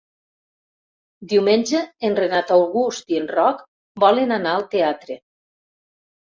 [1.33, 3.63] Diumenge en Renat August i en Roc
[4.07, 5.23] volen anar al teatre.